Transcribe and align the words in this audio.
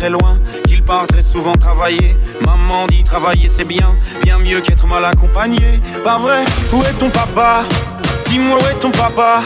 très 0.00 0.08
loin, 0.08 0.40
qu'il 0.66 0.82
part 0.82 1.06
très 1.06 1.20
souvent 1.20 1.52
travailler. 1.52 2.16
Maman 2.40 2.86
dit 2.86 3.04
travailler 3.04 3.50
c'est 3.50 3.66
bien, 3.66 3.94
bien 4.22 4.38
mieux 4.38 4.62
qu'être 4.62 4.86
mal 4.86 5.04
accompagné. 5.04 5.78
Pas 6.02 6.16
vrai, 6.16 6.42
où 6.72 6.82
est 6.84 6.98
ton 6.98 7.10
papa? 7.10 7.64
Dis-moi 8.24 8.56
où 8.56 8.66
est 8.70 8.78
ton 8.80 8.90
papa 8.90 9.42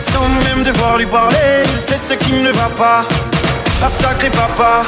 Sans 0.00 0.28
même 0.44 0.64
devoir 0.64 0.98
lui 0.98 1.06
parler, 1.06 1.62
c'est 1.78 1.98
ce 1.98 2.14
qui 2.14 2.32
ne 2.32 2.50
va 2.50 2.68
pas. 2.76 3.04
Ah 3.80 3.88
sacré 3.88 4.30
papa, 4.30 4.82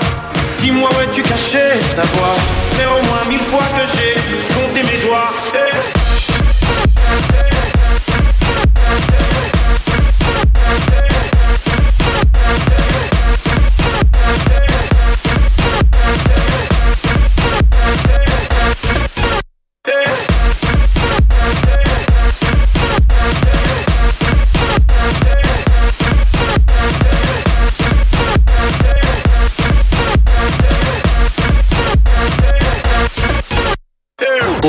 dis-moi 0.59 0.89
où 0.93 1.01
es-tu 1.03 1.23
caché? 1.23 1.81
Savoir 1.95 2.35
faire 2.77 2.91
au 2.91 3.03
moins 3.07 3.25
mille 3.29 3.47
fois 3.53 3.69
que 3.77 3.87
j'ai 3.93 4.15
compté 4.53 4.83
mes 4.83 5.01
doigts. 5.07 5.31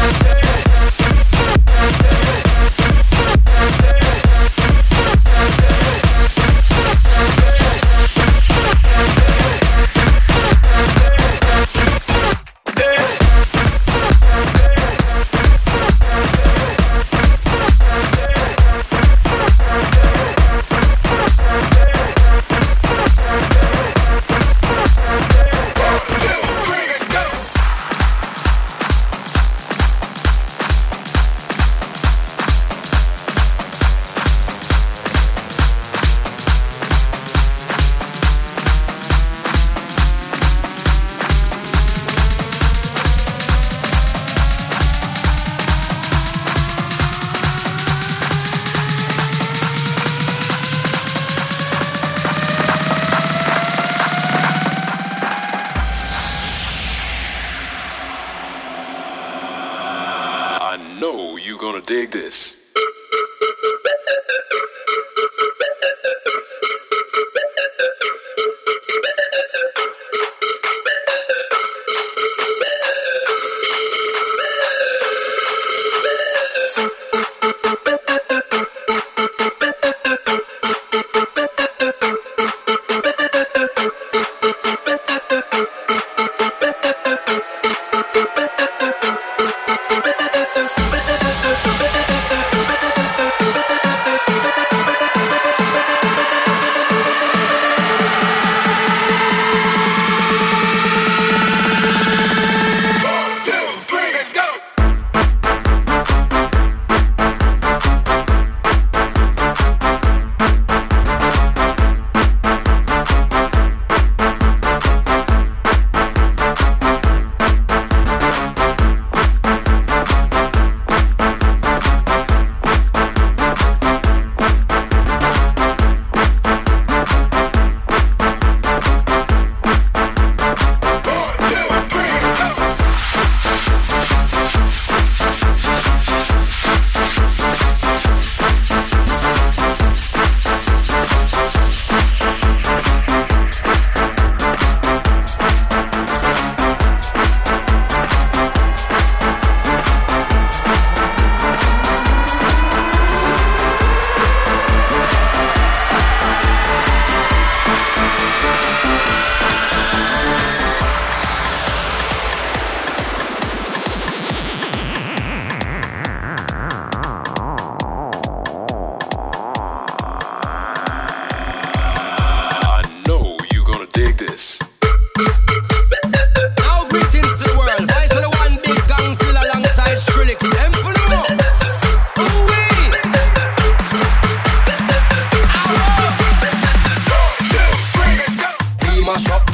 Yeah. 0.00 0.40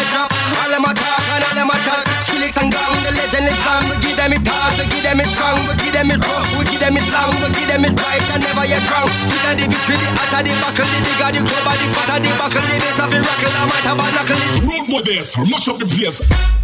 Hotter 0.00 0.34
the 3.04 3.12
legend 3.12 3.46
and 3.46 3.58
Gang. 3.60 3.84
We 3.90 3.96
give 4.00 4.16
them 4.16 4.32
it 4.32 4.46
hard, 4.48 4.72
we 4.80 4.84
give 4.88 5.04
them 5.04 5.20
it 5.20 5.28
strong, 5.28 5.60
we 5.68 5.74
give 5.76 5.92
them 5.92 6.10
it 6.10 6.20
raw, 6.24 6.40
we 6.56 6.64
give 6.64 6.80
them 6.80 6.96
it 6.96 7.04
strong, 7.04 7.32
we 7.36 7.48
give 7.52 7.68
them 7.68 7.84
it 7.84 7.94
right 8.00 8.24
and 8.32 8.42
never 8.42 8.64
yet 8.64 8.84
wrong. 8.88 9.10
Sweet 9.28 9.44
of 9.44 9.54
the 9.60 9.64
victory, 9.68 9.96
hot 10.16 10.34
of 10.34 10.42
the 10.48 10.52
buckle, 10.64 10.88
the 10.88 10.98
bigger 11.04 11.30
the 11.36 11.40
cover, 11.44 11.74
the 11.76 11.86
fatter 11.92 12.18
the 12.24 12.30
buckle, 12.40 12.64
the 12.64 12.74
bass 12.80 12.98
of 12.98 13.08
the 13.12 13.18
rockle, 13.20 13.52
I 13.52 13.64
might 13.68 13.86
have 13.86 14.00
a 14.00 14.06
knuckle. 14.16 14.40
Road 14.64 14.86
with 14.88 15.04
this, 15.04 15.36
mash 15.36 15.68
up 15.68 15.78
the 15.78 15.86
place. 15.86 16.63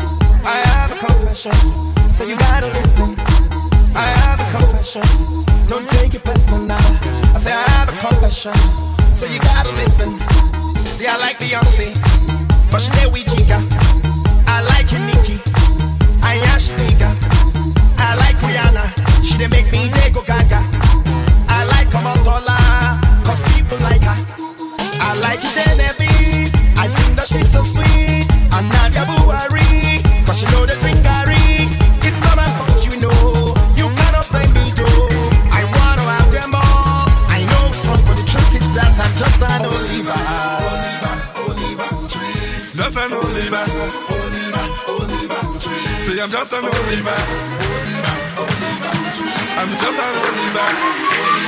I 0.43 0.57
have 0.73 0.91
a 0.91 0.97
confession, 1.05 1.51
so 2.13 2.23
you 2.25 2.35
gotta 2.37 2.67
listen. 2.67 3.15
I 3.95 4.05
have 4.23 4.39
a 4.39 4.47
confession, 4.57 5.01
don't 5.67 5.87
take 5.89 6.13
it 6.13 6.23
personal. 6.23 6.71
I 6.71 7.37
say 7.37 7.51
I 7.51 7.63
have 7.77 7.89
a 7.89 7.97
confession, 8.07 8.53
so 9.13 9.25
you 9.25 9.39
gotta 9.39 9.69
listen. 9.71 10.19
See, 10.89 11.07
I 11.07 11.17
like 11.17 11.37
Beyonce, 11.37 11.93
but 12.71 12.79
she 12.81 12.89
there 12.97 13.09
with. 13.09 13.27
I 14.47 14.61
like 14.73 14.91
Nicki, 14.91 15.39
I 16.21 16.35
am 16.51 16.59
she's. 16.59 17.11
I 17.97 18.15
like 18.15 18.35
Rihanna, 18.41 19.23
she 19.23 19.37
dey 19.37 19.47
make 19.47 19.71
me 19.71 19.89
go 20.11 20.21
gaga. 20.23 20.61
I 21.47 21.65
like 21.65 21.89
Kamantola, 21.89 22.57
cause 23.25 23.41
people 23.55 23.77
like 23.79 24.01
her. 24.01 24.17
I 25.03 25.13
like 25.21 25.41
Genevieve, 25.41 26.51
I 26.77 26.87
think 26.87 27.15
that 27.17 27.27
she's 27.27 27.51
so 27.51 27.61
sweet. 27.61 28.25
And 28.53 28.67
Nadia 28.69 29.05
Buhari. 29.05 29.20
I'm 46.21 46.29
just 46.29 46.53
an 46.53 46.63
Oliver. 46.63 47.09
I'm 49.57 49.69
just 49.69 49.83
an 49.83 49.99
Oliver 49.99 51.40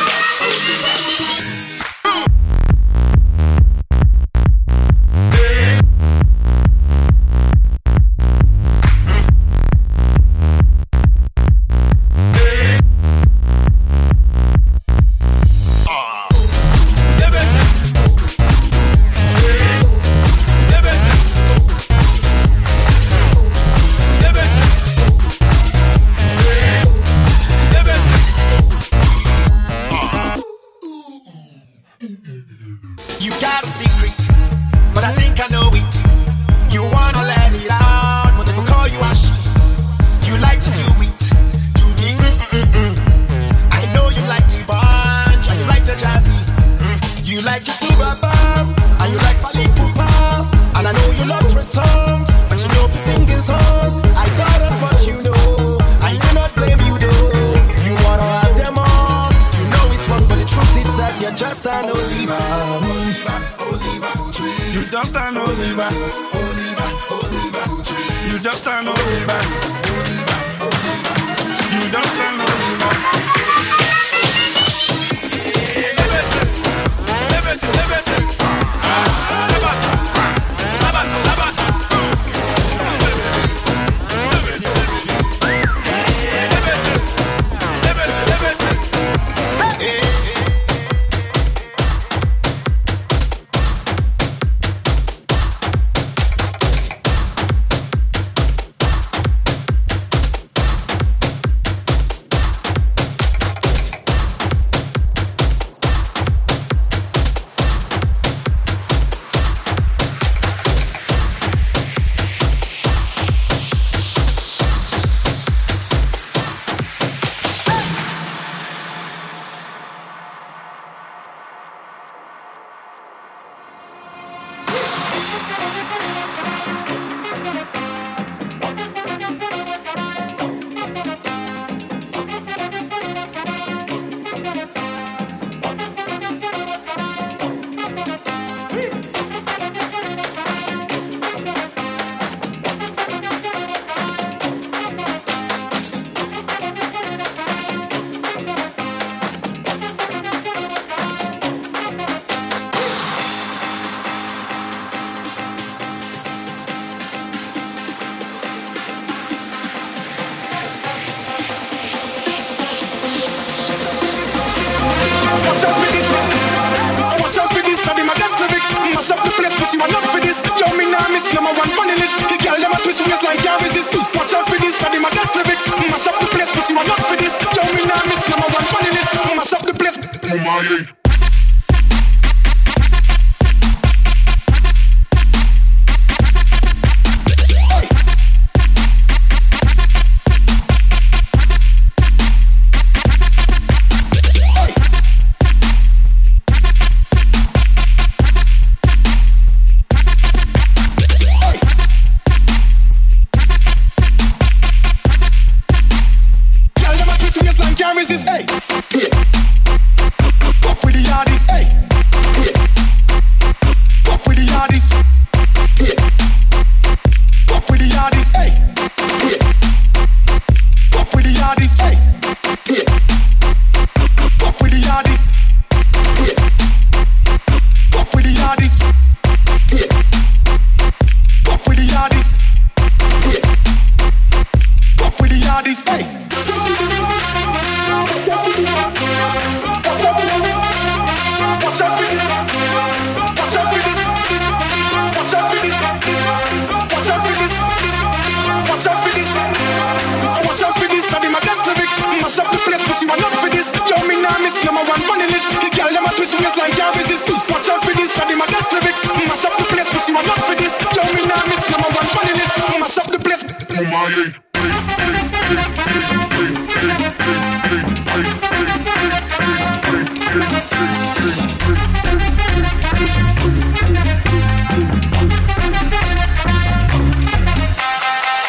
It's 256.53 256.61
like 256.61 256.77
your 256.77 256.93
resistance. 256.93 257.49
Watch 257.49 257.67
out 257.67 257.83
for 257.83 257.95
this. 257.97 258.13
I 258.21 258.27
did 258.27 258.37
my 258.37 258.45
best 258.45 258.71
lyrics. 258.71 259.07
Mash 259.09 259.43
up 259.43 259.57
the 259.57 259.63
place, 259.73 259.89
but 259.89 260.07
you 260.07 260.15
are 260.15 260.21
not 260.21 260.37
for 260.45 260.53
this. 260.53 260.77
Yo, 260.93 261.01
me 261.17 261.25
now 261.25 261.41
miss 261.49 261.65
number 261.65 261.89
one 261.89 262.05
on 262.05 262.27
the 262.29 262.33
list. 262.37 262.53
Mash 262.77 262.97
up 263.01 263.09
the 263.09 263.17
place. 263.17 263.41
Oh 263.73 263.89
my. 263.89 264.05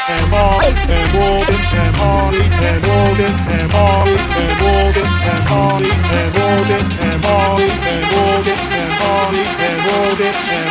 And 0.07 0.29
all 0.35 0.61
and 0.61 1.17
all, 1.17 1.41
and 1.73 1.97
all 1.97 2.35
and 2.35 2.85
all, 2.85 3.17
and 3.17 3.25
all 3.25 3.25
it, 3.25 3.33
and 3.57 3.73
all 3.73 4.09
it, 4.09 4.21
and 4.37 4.61
all 4.61 4.93
it, 4.93 5.09
and 5.25 5.49
all 5.49 5.81
it, 5.81 5.97
and 6.13 6.37
all 6.37 7.01
it. 7.01 7.04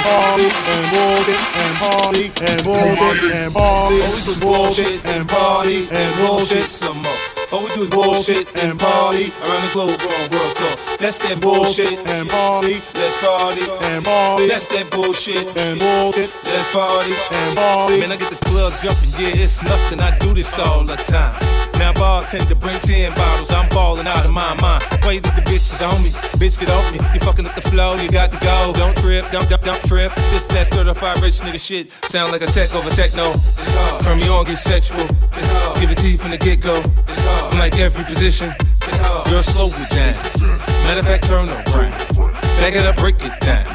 party 0.04 0.48
and 0.48 0.84
roll 0.94 1.14
and 1.24 1.76
party 1.80 2.26
and 2.44 2.66
roll 2.66 2.76
and 2.76 3.54
party. 3.54 3.54
All 3.56 3.88
oh, 3.88 4.16
we 4.16 4.22
do 4.22 4.32
is 4.32 4.40
bullshit 4.40 5.06
and 5.06 5.28
party 5.28 5.88
and 5.92 6.12
bullshit 6.20 6.70
some 6.70 7.02
more. 7.02 7.20
All 7.52 7.64
we 7.64 7.70
do 7.74 7.84
is 7.84 7.90
bullshit 7.90 8.48
and 8.64 8.80
party 8.80 9.32
around 9.42 9.64
the 9.64 9.70
globe, 9.74 10.00
world, 10.02 10.32
world 10.34 10.56
talk. 10.56 10.98
That's 11.00 11.18
that 11.20 11.40
bullshit 11.42 12.00
and 12.08 12.30
party. 12.30 12.82
Let's 12.96 13.18
party 13.24 13.62
and 13.62 14.04
party. 14.04 14.48
That's 14.48 14.68
that 14.68 14.90
bullshit 14.92 15.46
and 15.58 15.80
bullshit. 15.80 16.30
Let's 16.44 16.72
party 16.74 17.14
and 17.14 17.58
party. 17.58 18.00
Man, 18.00 18.12
I 18.12 18.18
get 18.18 18.30
the 18.30 18.44
club 18.46 18.74
jumping, 18.82 19.12
yeah, 19.20 19.42
it's 19.44 19.62
nothing. 19.64 20.00
I 20.00 20.18
do 20.20 20.34
this 20.34 20.58
all 20.60 20.84
the 20.84 20.96
time. 20.96 21.63
Now 21.80 21.94
bartender 21.94 22.56
bring 22.56 22.80
ten 22.80 23.14
bottles, 23.16 23.52
I'm 23.52 23.68
balling 23.70 24.08
out 24.08 24.26
of 24.26 24.32
my 24.32 24.54
mind. 24.62 24.84
Why 25.02 25.14
you 25.14 25.20
think 25.20 25.36
the 25.36 25.42
bitches 25.42 25.82
on 25.82 26.02
me? 26.04 26.10
Bitch, 26.40 26.60
get 26.60 26.70
off 26.70 26.92
me. 26.92 27.00
You 27.14 27.20
fucking 27.20 27.46
up 27.46 27.56
the 27.56 27.62
flow, 27.62 27.96
you 27.96 28.10
got 28.10 28.32
to 28.32 28.40
go. 28.40 28.74
Don't 28.76 28.96
trip, 28.98 29.26
don't, 29.32 29.50
don't, 29.50 29.62
don't 29.62 29.84
trip. 29.86 30.14
This 30.32 30.48
that 30.48 30.68
certified 30.68 31.22
rich 31.22 31.40
nigga 31.40 31.60
shit. 31.60 31.92
Sound 32.06 32.32
like 32.32 32.42
a 32.42 32.48
tech 32.48 32.74
over 32.76 32.90
techno. 32.90 33.32
It's 33.32 33.76
hard. 33.76 34.04
Turn 34.04 34.20
me 34.20 34.28
on, 34.30 34.46
get 34.46 34.58
sexual. 34.58 35.02
It's 35.02 35.52
hard. 35.52 35.80
Give 35.80 35.92
it 35.92 35.98
to 35.98 36.10
you 36.10 36.18
from 36.18 36.32
the 36.32 36.38
get 36.38 36.62
go. 36.62 36.76
It's. 37.08 37.24
From 37.50 37.60
like 37.60 37.78
every 37.78 38.04
position. 38.06 38.54
It's 38.60 39.00
hard. 39.00 39.30
Girl, 39.30 39.44
slow 39.44 39.68
it 39.68 39.90
down. 39.90 40.16
Matter 40.86 41.00
of 41.00 41.06
fact, 41.06 41.28
turn 41.28 41.50
around. 41.50 41.64
Back 42.60 42.76
it 42.76 42.86
up, 42.86 42.96
break 42.98 43.16
it 43.20 43.40
down. 43.40 43.66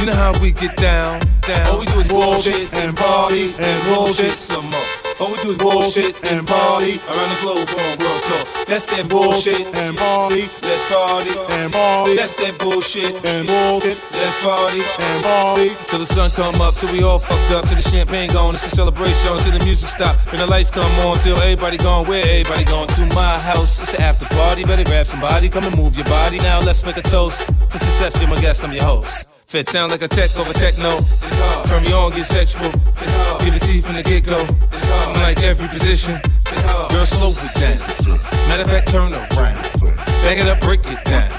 You 0.00 0.06
know 0.06 0.14
how 0.14 0.38
we 0.40 0.50
get 0.50 0.76
down, 0.76 1.20
down. 1.42 1.66
All 1.68 1.78
we 1.78 1.86
do 1.86 2.00
is 2.00 2.08
bullshit 2.08 2.72
and 2.74 2.96
party 2.96 3.52
and 3.58 3.94
bullshit 3.94 4.32
some 4.32 4.70
more. 4.70 5.03
All 5.20 5.30
we 5.30 5.38
do 5.38 5.50
is 5.50 5.58
bullshit 5.58 6.18
and 6.32 6.46
party 6.46 6.98
around 7.06 7.30
the 7.30 7.38
globe 7.40 7.68
on 7.68 7.98
world 8.02 8.22
tour. 8.26 8.44
That's 8.66 8.86
that 8.86 9.08
bullshit 9.08 9.66
and 9.76 9.96
party. 9.96 10.48
Let's 10.62 10.92
party 10.92 11.30
and 11.54 11.72
party. 11.72 12.16
That's 12.16 12.34
that 12.34 12.58
bullshit 12.58 13.24
and 13.24 13.46
bullshit. 13.46 13.96
Let's 14.10 14.42
party 14.42 14.80
and 14.82 15.22
party 15.22 15.70
till 15.86 16.00
the 16.00 16.06
sun 16.06 16.30
come 16.30 16.60
up, 16.60 16.74
till 16.74 16.90
we 16.90 17.02
all 17.02 17.20
fucked 17.20 17.52
up, 17.52 17.64
till 17.66 17.76
the 17.76 17.82
champagne 17.82 18.32
gone. 18.32 18.54
It's 18.54 18.66
a 18.66 18.70
celebration 18.70 19.38
till 19.38 19.56
the 19.56 19.64
music 19.64 19.88
stop 19.88 20.18
and 20.32 20.40
the 20.40 20.46
lights 20.46 20.70
come 20.70 20.90
on, 21.06 21.18
till 21.18 21.38
everybody 21.38 21.76
gone. 21.76 22.06
Where 22.08 22.24
everybody 22.26 22.64
going 22.64 22.88
to 22.88 23.06
my 23.14 23.38
house? 23.38 23.80
It's 23.80 23.92
the 23.92 24.02
after 24.02 24.26
party. 24.34 24.64
Better 24.64 24.84
grab 24.84 25.06
somebody, 25.06 25.48
come 25.48 25.64
and 25.64 25.76
move 25.76 25.94
your 25.94 26.06
body 26.06 26.38
now. 26.38 26.60
Let's 26.60 26.84
make 26.84 26.96
a 26.96 27.02
toast 27.02 27.46
to 27.46 27.78
success. 27.78 28.18
You're 28.20 28.28
my 28.28 28.40
guest, 28.40 28.64
I'm 28.64 28.72
your 28.72 28.84
host. 28.84 29.33
Fit 29.54 29.68
sound 29.68 29.92
like 29.92 30.02
a 30.02 30.08
tech 30.08 30.36
over 30.36 30.52
techno. 30.52 30.98
Turn 31.66 31.84
me 31.84 31.92
on, 31.92 32.10
get 32.10 32.26
sexual. 32.26 32.72
Give 33.38 33.54
it 33.54 33.62
to 33.62 33.72
you 33.72 33.82
from 33.82 33.94
the 33.94 34.02
get 34.02 34.26
go. 34.26 34.44
I'm 35.06 35.22
like 35.22 35.44
every 35.44 35.68
position. 35.68 36.18
Girl, 36.90 37.06
slow 37.06 37.30
it 37.30 37.54
down. 37.54 37.78
Matter 38.48 38.64
of 38.64 38.68
fact, 38.68 38.88
turn 38.88 39.14
around. 39.14 39.30
Back 40.26 40.38
it 40.38 40.48
up, 40.48 40.60
break 40.60 40.80
it 40.86 41.04
down. 41.04 41.30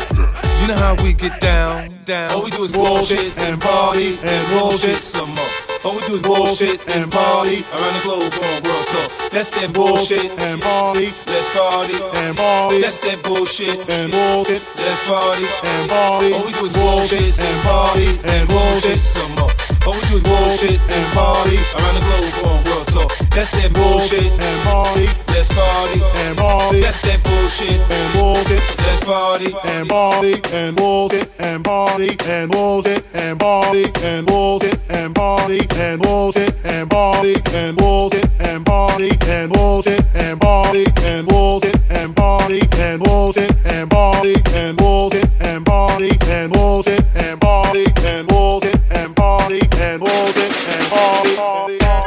You 0.61 0.67
know 0.69 0.77
how 0.77 0.95
we 1.03 1.11
get 1.11 1.41
down, 1.41 1.99
down. 2.05 2.31
All 2.31 2.45
we 2.45 2.51
do 2.51 2.63
is 2.63 2.71
bullshit 2.71 3.37
and 3.37 3.59
party 3.59 4.17
and 4.23 4.59
bullshit 4.59 5.03
some 5.03 5.35
more. 5.35 5.54
All 5.85 5.95
we 5.95 6.01
do 6.07 6.15
is 6.15 6.21
bullshit 6.23 6.81
and 6.95 7.11
party 7.11 7.63
around 7.71 7.93
the 7.93 8.01
globe 8.03 8.33
on 8.33 8.63
world 8.65 8.87
tour. 8.89 9.29
That's 9.29 9.51
that 9.51 9.71
bullshit 9.71 10.31
and 10.41 10.59
party. 10.59 11.13
Let's 11.27 11.49
party 11.53 11.93
and 12.25 12.35
party. 12.35 12.81
That's 12.81 12.97
that 13.05 13.21
bullshit 13.21 13.87
and 13.87 14.11
bullshit. 14.11 14.63
Let's 14.77 15.05
party 15.05 15.45
and 15.45 15.89
party. 15.89 16.33
All 16.33 16.43
we 16.43 16.53
do 16.53 16.65
is 16.65 16.73
bullshit 16.73 17.37
and 17.37 17.61
party 17.61 18.07
and 18.25 18.49
bullshit 18.49 18.97
some 18.97 19.29
more. 19.37 19.53
All 19.85 19.93
we 19.93 20.01
do 20.09 20.17
is 20.17 20.23
bullshit 20.23 20.81
and 20.81 21.07
party 21.13 21.57
around 21.77 21.93
the 21.93 22.01
globe 22.01 22.49
on 22.49 22.63
world 22.65 22.87
tour. 22.89 23.24
That's 23.35 23.51
that 23.51 23.73
bullshit 23.73 24.31
and 24.31 24.63
party. 24.63 25.07
Let's 25.27 25.49
party 25.49 25.99
and 26.23 26.37
party. 26.37 26.79
That's 26.79 27.01
that 27.01 27.21
bullshit 27.21 27.81
and 27.91 28.13
bullshit. 28.13 28.63
Let's 28.79 29.03
party 29.03 29.53
and 29.65 29.89
party 29.89 30.39
and 30.53 30.73
bullshit 30.73 31.29
and 31.39 31.61
party 31.61 32.15
and 32.27 32.49
bullshit 32.49 33.03
and 33.13 33.37
party 33.37 33.91
and 34.03 34.25
bullshit 34.25 34.79
and 34.89 35.13
party 35.13 35.59
and 35.75 36.01
bullshit 36.01 36.55
and 36.63 36.89
party 36.89 37.35
and 37.43 37.75
bullshit 37.77 38.25
and 38.39 38.65
party 38.65 39.11
and 39.27 39.49
bullshit 39.49 40.05
and 40.15 40.39
party 40.39 40.79
and 40.95 41.27
bullshit 41.27 41.75
and 41.91 42.21
party 42.21 42.63
and 42.73 43.03
bullshit 43.03 43.51
and 43.65 43.91
party 43.91 44.31
and 44.55 44.77
bullshit 44.77 45.29
and 45.43 45.65
party 45.65 46.09
and 46.21 46.53
bullshit 46.53 47.05
and 47.15 47.41
party 47.41 47.85
and 47.97 48.27
bullshit 48.29 48.79
and 48.91 49.13
party 49.13 49.59
and 49.73 49.99
bullshit 49.99 50.51
and 50.69 50.89
party. 50.89 52.04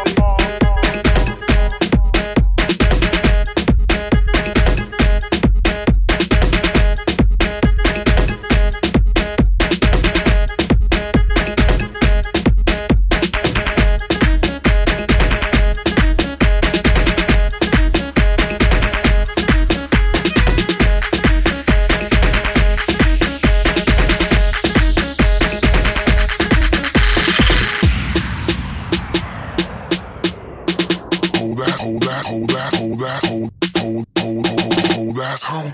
hold 31.38 31.56
that, 31.56 31.80
hold 31.80 32.02
that, 32.02 32.26
hold 32.26 32.50
that, 32.50 32.74
hold 32.74 32.98
that, 32.98 33.24
hold, 33.26 33.50
hold, 33.78 34.06
hold, 34.18 34.46
hold, 34.46 34.74
hold 34.92 35.16
that 35.16 35.40
home. 35.40 35.72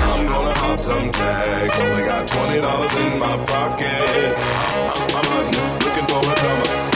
I'm 0.00 0.26
gonna 0.26 0.54
hop 0.54 0.78
some 0.78 1.10
tags. 1.12 1.78
Only 1.80 2.04
got 2.04 2.28
twenty 2.28 2.60
dollars 2.60 2.94
in 2.96 3.18
my 3.18 3.36
pocket. 3.46 4.34
I'm, 4.88 5.16
I'm 5.16 5.24
hunting, 5.24 5.78
looking 5.84 6.06
for 6.06 6.20
a 6.20 6.34
drummer. 6.36 6.87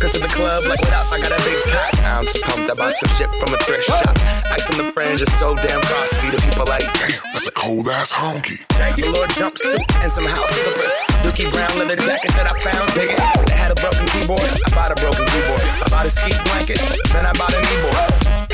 Walking 0.00 0.16
to 0.16 0.24
the 0.24 0.32
club 0.32 0.64
like, 0.64 0.80
what 0.80 0.96
up? 0.96 1.12
I 1.12 1.20
got 1.20 1.28
a 1.28 1.40
big 1.44 1.60
pack. 1.68 1.92
I'm 2.08 2.24
so 2.24 2.40
pumped. 2.48 2.72
I 2.72 2.74
bought 2.74 2.96
some 2.96 3.12
shit 3.20 3.28
from 3.36 3.52
a 3.52 3.60
thrift 3.68 3.84
shop. 3.84 4.16
Ice 4.48 4.64
on 4.72 4.80
the 4.80 4.88
fringe 4.96 5.20
is 5.20 5.28
so 5.36 5.52
damn 5.52 5.76
frosty. 5.76 6.32
The 6.32 6.40
people 6.40 6.64
like, 6.64 6.88
That's 7.36 7.44
a 7.44 7.52
cold 7.52 7.84
ass 7.84 8.08
honky. 8.08 8.64
Velour 8.96 9.28
jumpsuit 9.36 9.84
and 10.00 10.08
some 10.08 10.24
house 10.24 10.48
slippers. 10.56 10.96
Dookie 11.20 11.52
brown 11.52 11.68
leather 11.76 12.00
jacket 12.00 12.32
that 12.32 12.48
I 12.48 12.56
found 12.64 12.88
digging. 12.96 13.20
They 13.44 13.52
had 13.60 13.76
a 13.76 13.76
broken 13.76 14.08
keyboard. 14.08 14.40
I 14.40 14.72
bought 14.72 14.88
a 14.88 14.96
broken 14.96 15.20
keyboard. 15.36 15.60
I 15.84 15.86
bought 15.92 16.08
a 16.08 16.12
ski 16.16 16.32
blanket. 16.48 16.80
Then 17.12 17.28
I 17.28 17.36
bought 17.36 17.52
a 17.52 17.60
kneeboard. 17.60 18.00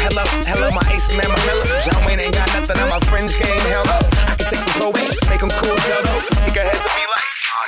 Hello, 0.02 0.26
hello, 0.50 0.66
my 0.74 0.82
ace 0.90 1.14
man, 1.14 1.30
my 1.30 1.38
mellow. 1.46 1.66
John 1.86 2.02
Wayne 2.10 2.26
ain't 2.26 2.34
got 2.34 2.50
nothing 2.58 2.74
on 2.82 2.90
my 2.90 2.98
fringe 3.06 3.38
game. 3.38 3.62
Hell 3.70 3.86
I 3.86 4.34
can 4.34 4.50
take 4.50 4.66
some 4.66 4.74
pro 4.82 4.90
wings, 4.90 5.14
make 5.30 5.38
them 5.38 5.54
cool, 5.62 5.78
tell 5.78 6.02
those 6.10 6.26
sneakerheads 6.42 6.82
to 6.82 6.90
be 6.90 7.06
like. 7.06 7.25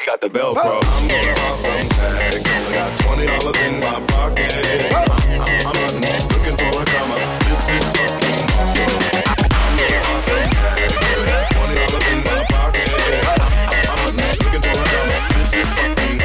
Got 0.08 0.22
the 0.22 0.30
Velcro. 0.30 0.56
I'm 0.56 1.06
gonna 1.06 1.32
rock 1.36 1.56
some 1.60 1.84
tags. 2.00 2.48
Only 2.48 2.72
got 2.72 2.98
twenty 3.00 3.26
dollars 3.26 3.60
in 3.60 3.78
my 3.78 4.00
pocket. 4.08 4.88
I'm, 4.88 5.04
I'm 5.04 6.00
looking 6.32 6.56
for 6.56 6.80
a 6.80 6.84
comer. 6.88 7.20
This 7.44 7.68
is 7.68 7.92
fucking 7.92 8.40
awesome. 8.56 9.04
I'm 9.52 9.76
gonna 9.76 10.00
rock 10.00 10.24
some 10.24 10.48
tags. 10.56 10.96
Only 11.04 11.28
got 11.28 11.44
twenty 11.52 11.74
dollars 11.76 12.08
in 12.08 12.24
my 12.24 12.40
pocket. 12.48 12.88
I'm 13.36 14.00
hunting, 14.00 14.32
looking 14.48 14.64
for 14.64 14.80
a 14.80 14.88
comer. 14.88 15.20
This 15.36 15.52
is 15.52 15.68
fucking 15.76 16.18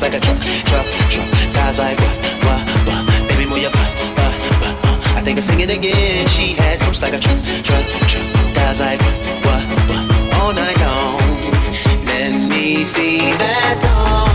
Like 0.00 0.14
a. 0.14 0.20
Thighs 1.52 1.78
like 1.78 1.98
what, 2.44 2.60
what. 2.86 3.28
Baby, 3.28 3.46
move 3.46 3.58
your 3.58 3.70
butt, 3.72 3.90
butt, 4.16 4.40
butt. 4.60 4.74
I 5.16 5.20
think 5.22 5.36
I 5.38 5.40
again. 5.70 6.26
She 6.28 6.54
had 6.54 6.78
like 7.02 7.14
a 7.14 7.18
drop, 7.18 7.36
drop, 7.62 7.84
drop. 8.06 8.54
Thighs 8.54 8.80
like. 8.80 9.02
All 10.40 10.52
night 10.54 10.78
long. 10.80 11.18
Let 12.06 12.48
me 12.48 12.84
see 12.84 13.18
that 13.18 13.78
thong. 13.82 14.27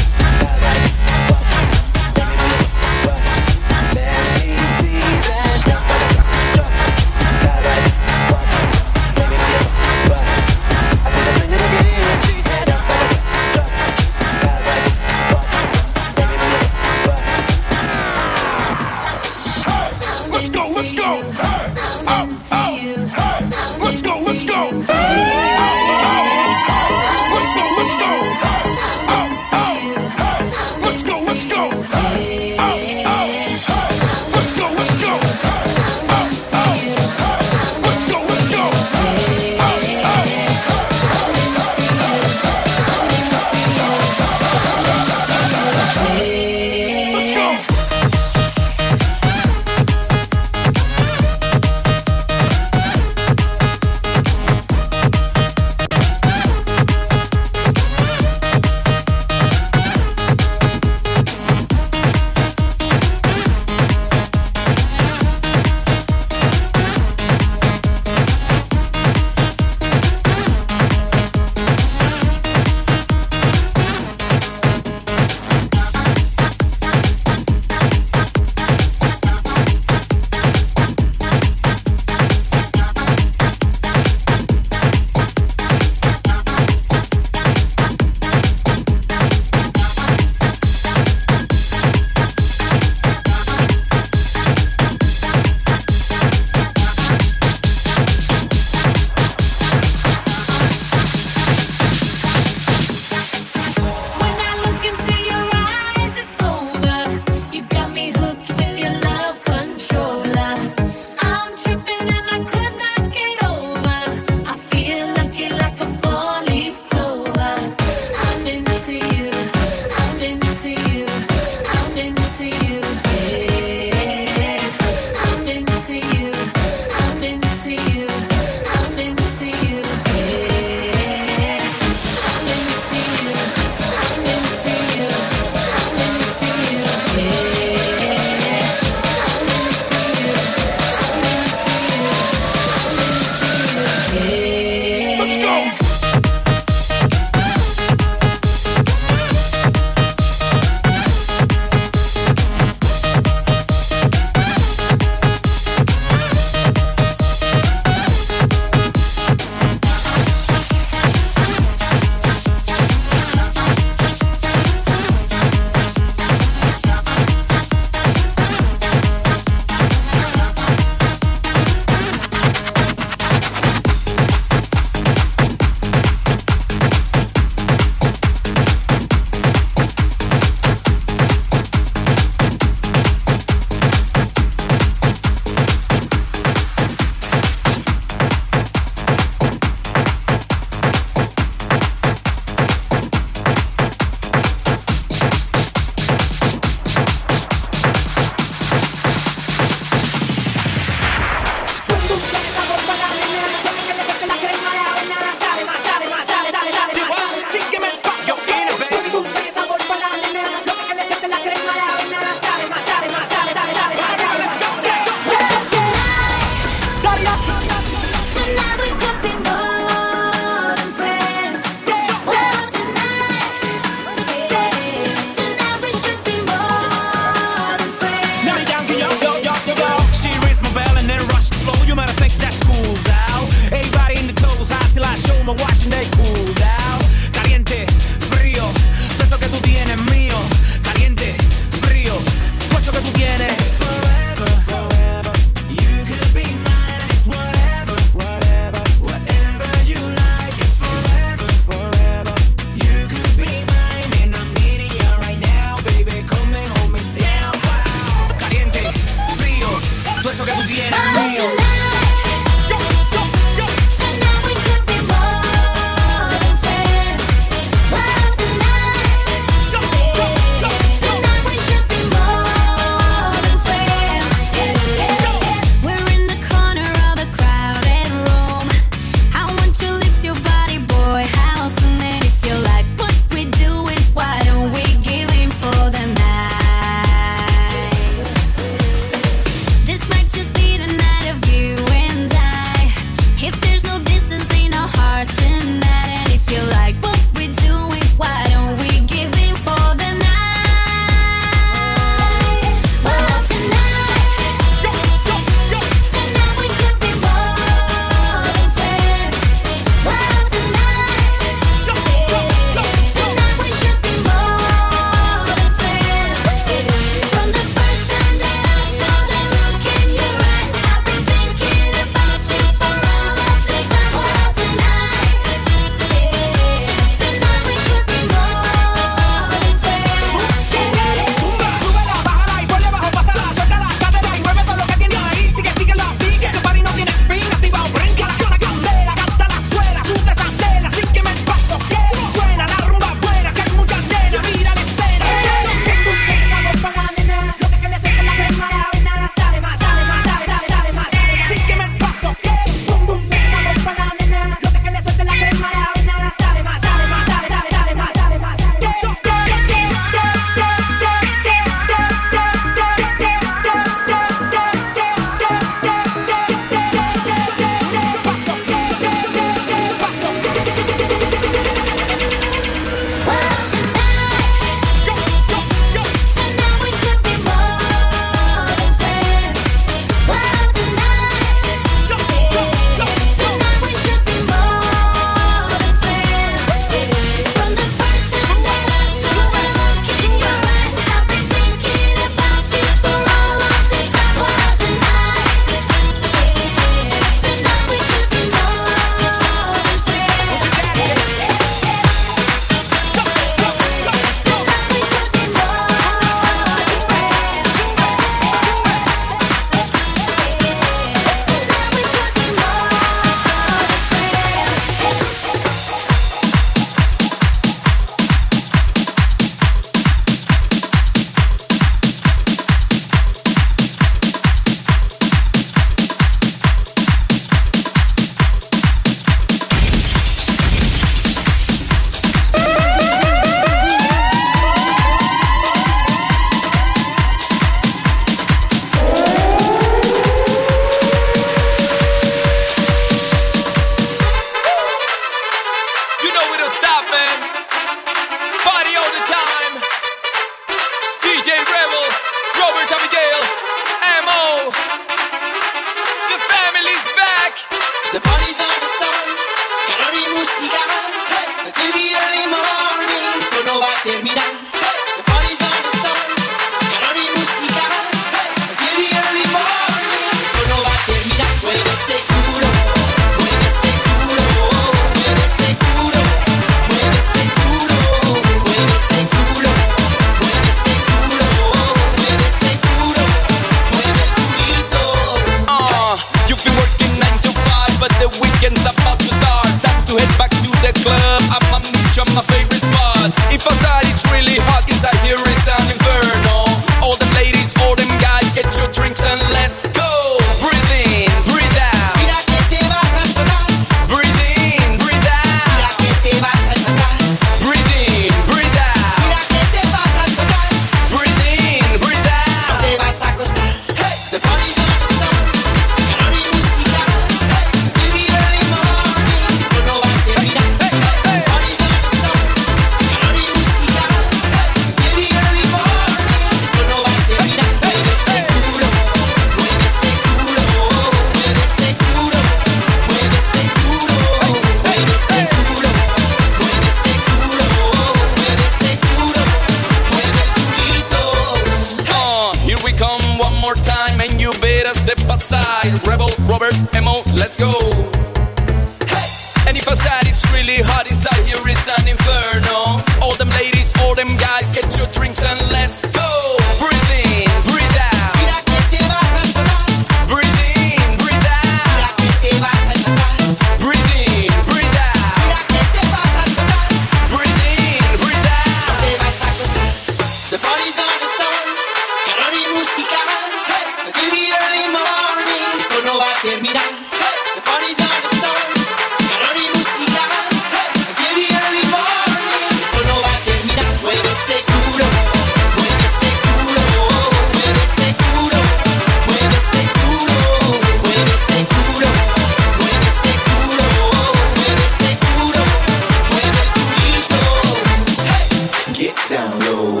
down 599.30 599.60
low, 599.60 600.00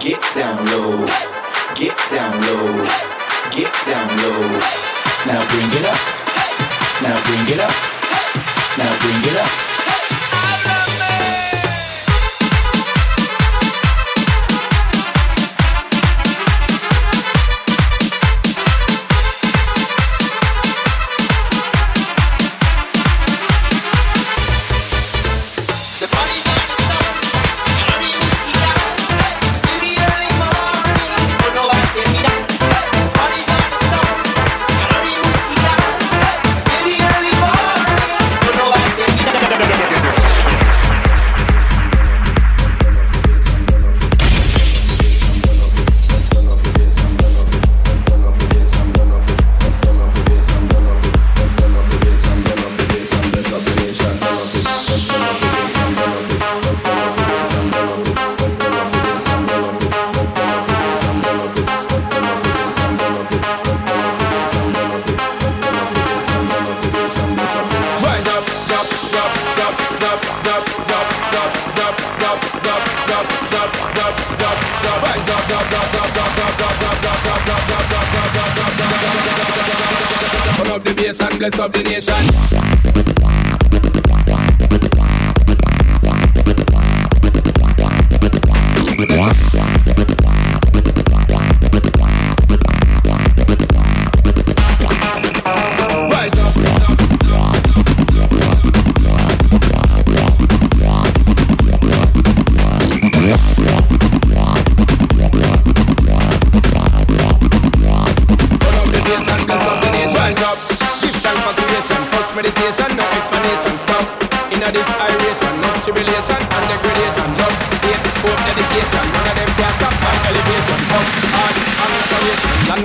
get 0.00 0.20
down 0.34 0.66
low, 0.66 1.06
get 1.76 1.96
down 2.10 2.38
low, 2.42 2.84
get 3.56 3.72
down 3.86 4.08
low. 4.18 4.60
Now 5.26 5.48
bring 5.48 5.70
it 5.80 5.86
up, 5.86 5.98
now 7.00 7.24
bring 7.24 7.48
it 7.48 7.60
up, 7.60 7.72
now 8.76 8.98
bring 9.00 9.32
it 9.32 9.36
up. 9.38 9.69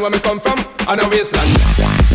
where 0.05 0.11
me 0.11 0.19
come 0.19 0.39
from, 0.39 0.59
on 0.87 0.99
a 0.99 1.09
wasteland. 1.09 2.14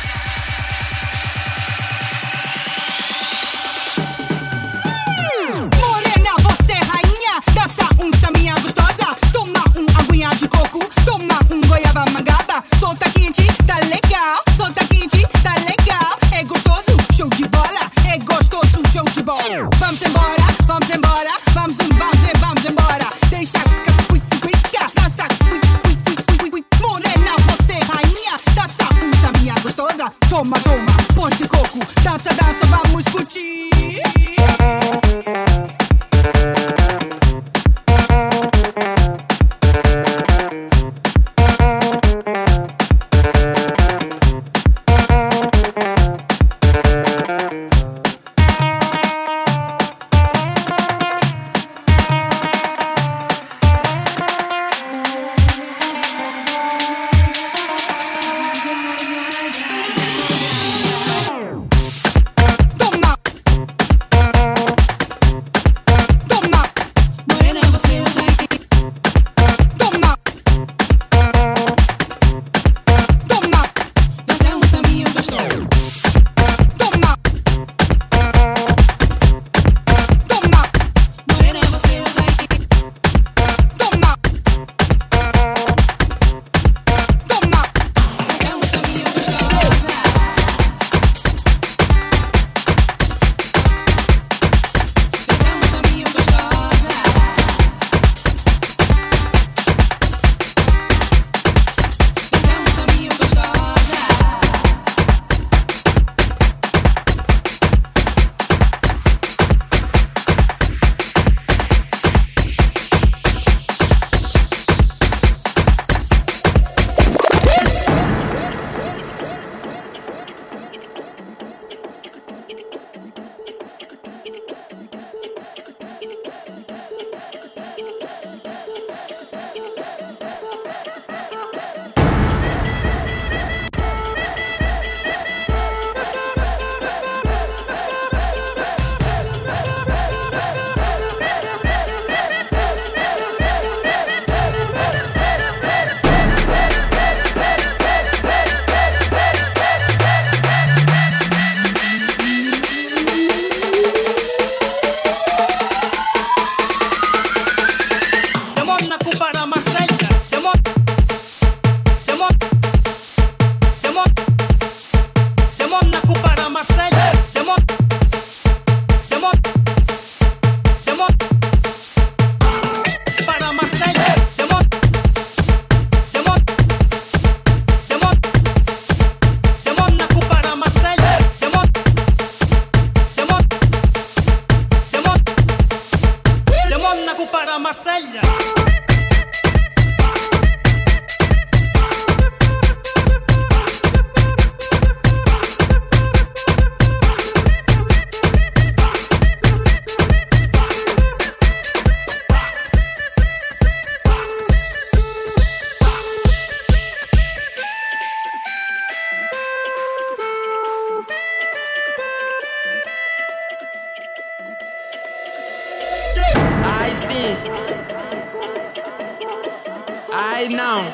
I 220.41 220.47
know. 220.47 220.91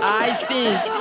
I 0.00 0.32
think. 0.48 0.97